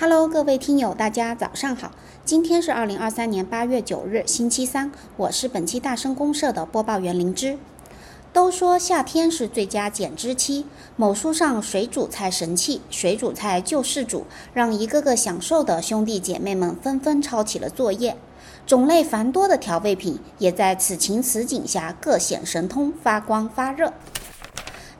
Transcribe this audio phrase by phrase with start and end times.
[0.00, 1.92] Hello，各位听友，大家早上好。
[2.24, 4.90] 今天是二零二三年八月九日，星期三。
[5.18, 7.58] 我是本期大声公社的播报员灵芝。
[8.32, 10.64] 都说夏天是最佳减脂期，
[10.96, 14.24] 某书上水煮菜神器“水煮菜救世主”
[14.54, 18.16] 让一个个享受的兄弟姐妹们纷纷抄起了作业。
[18.66, 23.92] 种类繁多的调味品也在此情此景下各显神通，发光发热。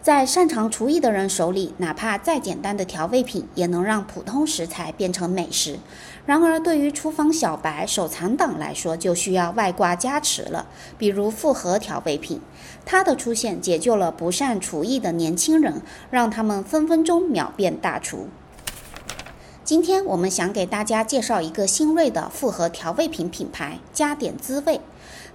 [0.03, 5.79] 在擅长厨艺的人手里，哪怕再简单的调味品，也能让普通食材变成美食。
[6.25, 10.67] 然而，对于厨房小白、手残党来说，就需要外挂加持了。
[10.97, 12.41] 比如复合调味品，
[12.87, 18.29] 它的出现解救了不善厨艺的年轻人，让他们分分钟秒变大厨。
[19.63, 24.81] 今天我们想给大家介绍一个新锐的复合调味品品牌——加点滋味。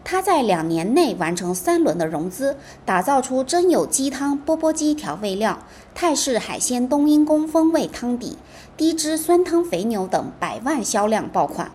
[0.07, 2.55] 它在两年内完成三轮的融资，
[2.85, 5.57] 打造出真有鸡汤钵钵鸡调味料、
[5.95, 8.37] 泰式海鲜冬阴功风味汤底、
[8.77, 11.71] 低脂酸汤肥牛等百万销量爆款，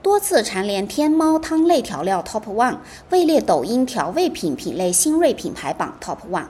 [0.00, 2.76] 多次蝉联天猫汤类调料 Top One，
[3.10, 6.46] 位列抖音调味品品类新锐品牌榜 Top One。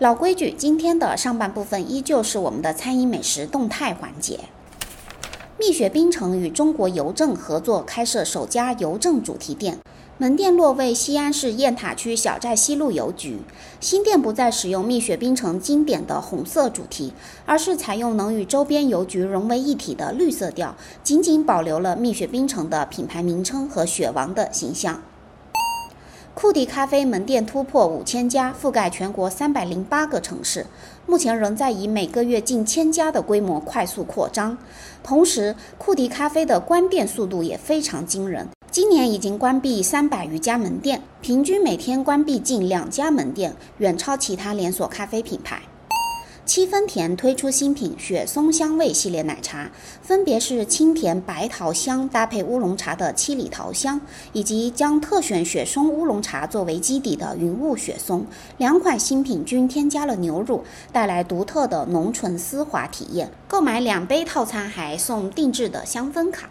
[0.00, 4.40] 老规矩，今天的上半部分依旧是我们的餐饮美食动态环节。
[5.60, 9.76] 蜜雪冰城与中国邮政合作开设首家邮政主题店，
[10.16, 13.40] 门店落位西安市雁塔区小寨西路邮局。
[13.80, 17.12] 新店不再使用蜜雪冰城经典的红色主题，
[17.44, 25.02] 而是采用能与周边邮局融为一体的绿色调，仅仅保留了蜜雪冰城的品牌名称和雪王的形象。
[26.40, 30.64] 库迪咖啡门店突破五千家，覆盖全国三百零八个城市，
[31.04, 34.56] 目前仍在以每个月近千家的规模快速扩张。
[35.02, 45.60] 同时，库迪咖啡的关店速度也非常惊人，今年已经关闭三百余家门店，平均每天关闭近两家门店，远超其他连锁咖啡品牌。
[46.48, 49.70] 七分甜推出新品雪松香味系列奶茶，
[50.00, 54.00] 分别是清甜白桃香搭配乌龙茶的七里桃香，
[54.32, 58.24] 以及将特选雪松乌龙茶作为基底的云雾雪松。
[58.56, 63.30] 两款新品均添加了牛乳，带来独特的浓醇丝滑体验。
[63.46, 66.48] 购买两杯套餐还送定制的香氛卡。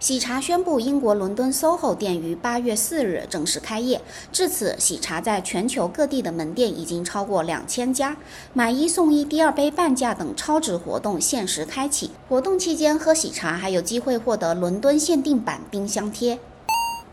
[0.00, 4.02] 喜茶宣布，英国伦敦 SOHO 店于八月四日正式开业。
[4.32, 8.16] 至此，喜茶在全球各地的门店已经超过两千家，
[8.52, 12.10] 买一送一、第二杯半价等超值活动限时开启。
[12.28, 16.38] 活动期间喝喜茶还有机会获得伦敦限定版冰箱贴。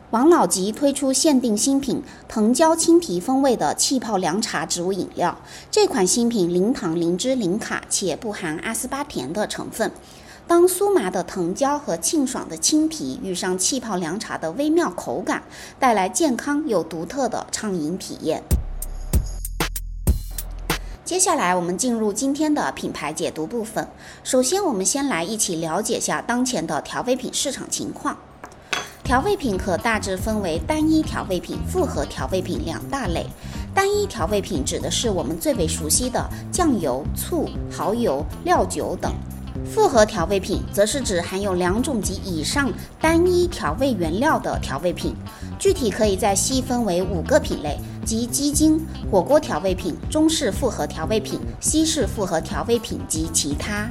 [0.10, 5.38] 王老吉推出限定新品藤椒青提风味的气泡凉茶植物饮料，
[5.70, 9.90] 这款新品零糖、零脂、零卡，且不含阿斯巴甜的成分。
[10.52, 15.44] 当酥麻的藤椒和清爽的青提遇上气泡凉茶的微妙口感，
[15.80, 18.44] 带来健康又独特的畅饮体验。
[21.06, 23.88] 接下来，我们进入今天的品牌解读部分。
[24.26, 28.18] 首先，我们先来一起了解下当前的调味品市场情况。
[29.06, 33.26] 调味品可大致分为单一调味品、复合调味品两大类。
[33.74, 39.14] 单一调味品指的是我们最为熟悉的酱油、醋、蚝油、料酒等。
[39.66, 45.16] 复合调味品则是指含有两种及以上单一调味原料的调味品，
[45.58, 53.90] 具体可以再细分为五个品类，即鸡精、火锅调味品、中式复合调味品、西式复合调味品及其他。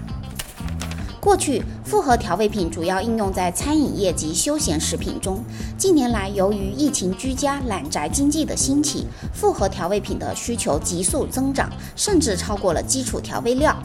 [1.18, 5.44] 过去，复合调味品主要应用在餐饮业及休闲食品中。
[5.76, 13.76] 近年来，由于疫情居家、懒宅经济的兴起，复合调味品的需求急速增长，甚至超过了基础调味料。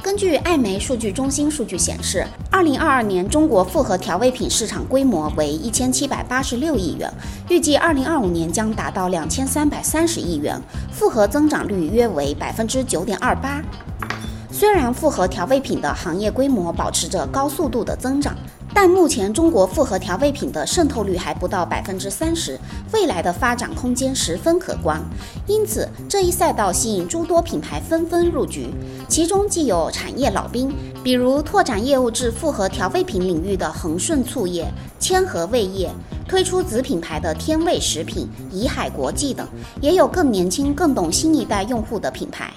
[0.00, 7.12] 根据艾媒数据中心数据显示，二零二二年中国复合调味品市场规模为一千七百八十六亿元，
[7.48, 10.60] 预计二零二五年将达到两千三百三十亿元，
[10.92, 13.60] 复合增长率约为百分之九点二八。
[14.50, 18.36] 虽然复合调味品的行业规模保持着高速度的增长。
[18.74, 22.58] 但目前中国复合调味品的渗透率还不到百分之三十，
[22.92, 25.02] 未来的发展空间十分可观。
[25.46, 28.68] 因此，这一赛道吸引诸多品牌纷纷入局，
[29.08, 30.72] 其中既有产业老兵，
[31.02, 34.70] 比如拓展业务至复合调味品领域的恒顺醋业、
[35.00, 35.90] 千和味业，
[36.28, 39.44] 推出子品牌的天味食品、怡海国际等；
[39.80, 42.52] 也有更年轻、更懂新一代用户的品牌。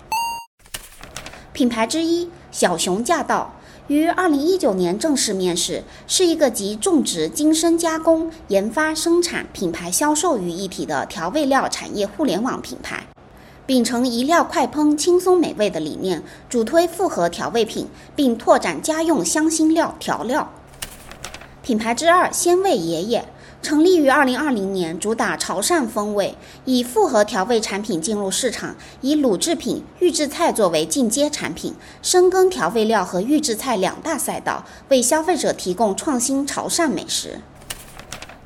[1.52, 3.52] 品牌之一小熊驾到。
[3.88, 13.04] 于二零一九年正式面世，是一个集种植、精深加工、研发、生产、品牌销售于一体的调味料产业互联网品牌。
[13.66, 20.52] 秉承一料快烹、轻松美味的理念，主推复合调味品，并拓展家用香辛料调料。
[21.64, 23.26] 品牌之二鲜味爷爷，
[23.62, 26.36] 成立于二零二零年，主打潮汕风味，
[26.66, 37.40] 以复合调味产品进入市场，以卤制品、预制菜作为进阶产品，深耕调味料和预制菜两大赛道，为消费者提供创新潮汕美食。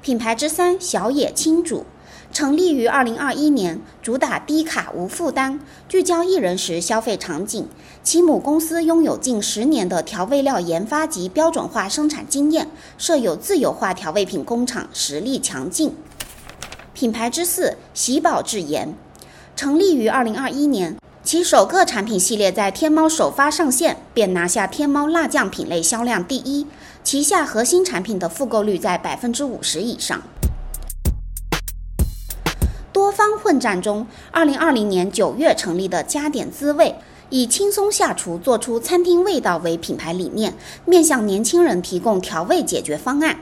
[0.02, 1.86] 品牌之三，小野青煮。
[2.32, 7.68] 成立于二零二一年，主打低卡无负担，聚焦一人食消费场景。
[8.04, 15.96] 其母公司拥有近十年的调味料研发及标准化生产经验，设有自有化调味品工厂，实力强劲。
[16.94, 18.94] 品牌之四，喜宝智妍，
[19.56, 26.68] 成立于二零二一年，其首个产品系列在天猫首发上线，便拿下天猫辣酱品类销量第一，
[27.04, 30.22] 旗下核心产品的复购率在百分之五十以上。
[33.16, 36.96] 方混战中，二零二零年九月成立的加点滋味，
[37.30, 40.54] 以轻松下厨、做出餐厅味道为品牌理念，
[40.84, 43.40] 面向年轻人提供调味解决方案。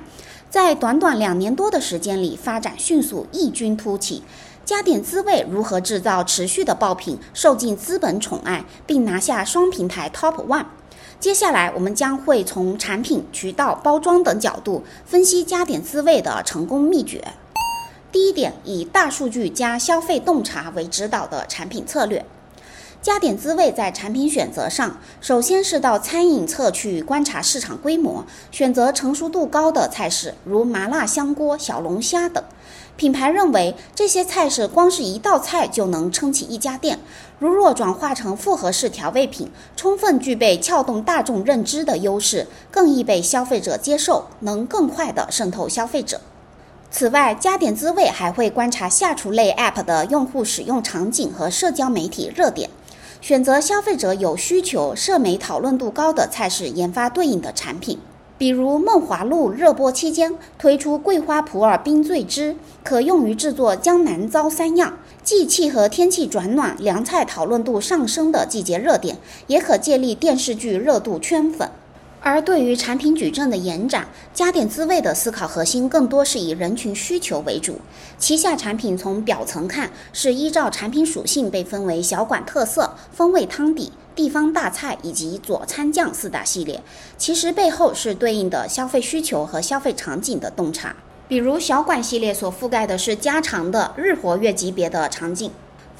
[0.51, 4.21] 在短短两年多的时间里，发展迅速，异军突起。
[4.63, 10.67] 加点滋味如何制造持续的爆品，受尽资本宠爱，并拿下双平台 Top One？
[11.19, 17.33] 接下来，我们将会从产品、渠道、包装等角度分析加点滋味的成功秘诀。
[18.13, 22.23] 第一点，以大数据加消费洞察为指导的产品策略。
[23.01, 32.43] 加点滋味在产品选择上，首先是到餐饮侧去观察市场规模，选择成熟度高的菜式，如麻辣香锅、小龙虾等。
[32.95, 36.99] 品牌认为这些菜式光是一道菜就能撑起一家店。
[37.39, 46.21] 如若转化成复合式调味品，充分具备撬动大众认知的优势，更易被消费者接受，能更快地渗透消费者。
[46.95, 52.69] 此外，加点滋味还会观察下厨类 App 的用户使用场景和社交媒体热点，
[53.19, 57.97] 选择消费者有需求、社媒讨论度高的菜式，研发对应的产品。
[58.37, 69.17] 比如梦华录热播期间推出桂花普洱冰醉汁，可用于制作江南糟三样，既契合天气转暖、凉菜讨论度上升的季节热点，
[69.47, 71.71] 也可借力电视剧热度圈粉。
[72.25, 77.81] 而对于产品矩阵的延展，加点滋味的思考核心更多是以人群需求为主。
[78.17, 86.81] 旗下产品从表层看是依照产品属性被分为小馆特色、风味汤底、地方大菜以及佐餐酱四大系列，
[87.17, 90.95] 其实背后是对应的消费需求和消费场景的洞察。
[91.27, 95.51] 比如小馆系列所覆盖的是家常的日活跃级别的场景。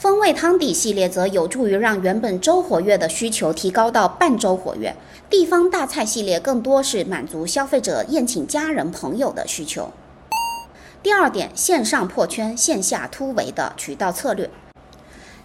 [0.03, 4.93] 风味汤底系列则有助于让原本周活跃的需求提高到半周活跃，
[5.29, 9.93] 地方大菜系列更多是满足消费者宴请家人朋友的需求。
[11.01, 14.49] 第二点，线上破圈、线下突围的渠道策略。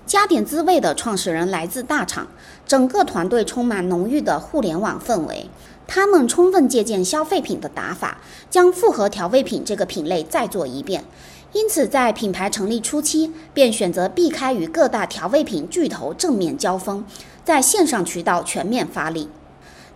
[0.05, 2.27] 加点滋味的创始人来自大厂，
[2.67, 5.49] 整个团队充满浓郁的互联网氛围，
[5.87, 8.19] 他们充分借鉴消费品的打法，
[8.51, 11.05] 将复合调味品这个品类再做一遍。
[11.53, 17.03] 因此，在品牌成立初期，便选择避开与各大调味品巨头正面交锋，
[17.43, 19.31] 在线上渠道全面发力。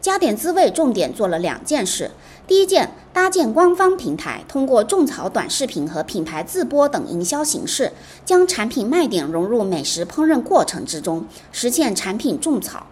[0.00, 2.10] 加点滋味重点做了两件事：
[2.46, 7.92] 第一件，搭建官方平台，通过种草短视频和品牌自播等营销形式，
[8.24, 12.86] 将产品卖点融入美食烹饪过程之中，实现产品种草。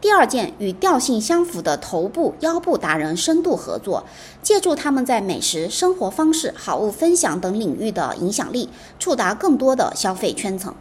[0.00, 4.04] 第二件与调性相符的头部、腰部达人深度合作，
[4.42, 10.74] 借助他们在美食、生活方式、好物分享等领域的影响力，触达更多的消费圈层。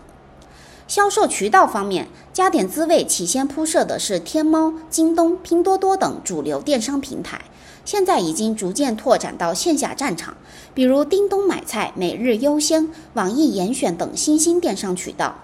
[0.88, 7.42] 销售渠道方面，加点滋味起先铺设的是天猫、京东、拼多多等主流电商平台，
[7.84, 10.38] 现在已经逐渐拓展到线下战场，
[10.74, 15.36] 比如叮咚买菜、每日优鲜、网易严选等新兴电商渠道。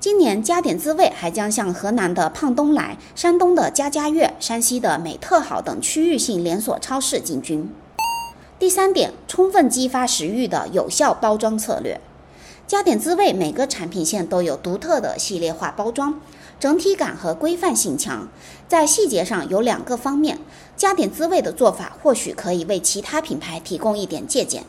[0.00, 7.70] 今年加点滋味还将向河南的胖东来、山东的家家悦、山西的美特好等区域性连锁超市进军。
[8.58, 12.00] 第三点，充分激发食欲的有效包装策略。
[12.66, 16.18] 加点滋味每个产品线都有独特的系列化包装，
[16.58, 18.26] 整体感和规范性强。
[18.66, 20.38] 在细节上有两个方面，
[20.78, 24.64] 加点滋味的做法或许可以为其他品牌提供一点借鉴。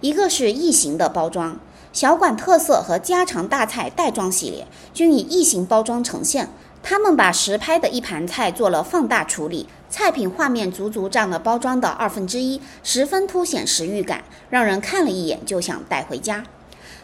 [0.00, 1.60] 一个是异形的包装。
[1.94, 6.48] 小馆特色和家常大菜袋装系列均以异形包装呈现，
[6.82, 16.42] 他们把实拍的一盘菜做了放大处理，菜品画面足足占了包装的二分之一，十分凸显食欲感，让人看了一眼就想带回家。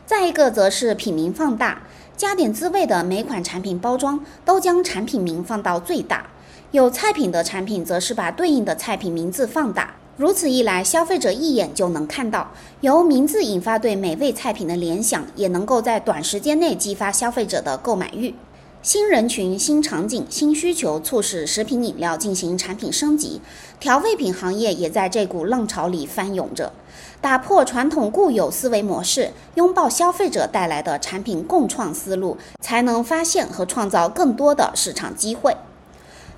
[0.05, 1.83] 再一个则是品名放大，
[2.17, 6.27] 加点滋味的每款产品包装都将产品名放到最大，
[6.73, 9.95] 有菜品的产品则是把对应的菜品名字放大。
[10.21, 18.35] 如此一来，消费者一眼就能看到，由名字引发对美味菜品的联想，也能够在短时间内激发消费者的购买欲。
[18.83, 23.41] 新人群、新场景、新需求促使食品饮料进行产品升级，
[23.79, 26.71] 调味品行业也在这股浪潮里翻涌着。
[27.23, 35.57] 打破传统固有思维模式，拥抱消费者带来的产品共创思路，才能发现和创造更多的市场机会。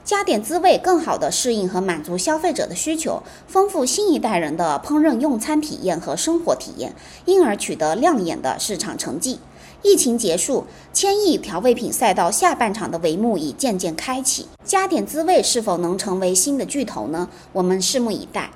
[0.04, 6.94] 加点滋味，更好地适应和满足消费者的需求，丰富新一代人的烹饪用餐体验和生活体验，
[7.24, 9.38] 因而取得亮眼的市场成绩。
[9.82, 14.48] 疫情结束，千亿调味品赛道下半场的帷幕已渐渐开启。
[14.64, 17.28] 加点滋味是否能成为新的巨头呢？
[17.52, 18.50] 我们拭目以待。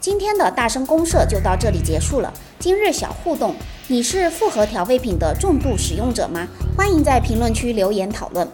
[0.00, 2.32] 今天的大声公社就到这里结束了。
[2.58, 3.54] 今日小互动：
[3.88, 6.48] 你是复合调味品的重度使用者吗？
[6.76, 8.48] 欢迎在评论区留言讨论。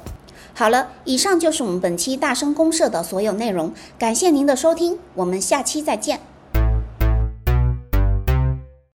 [0.58, 6.18] 好了，以上就是我们本期大声公社的所有内容，感谢您的收听，我们下期再见。